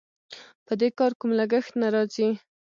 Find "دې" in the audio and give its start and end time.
0.79-0.89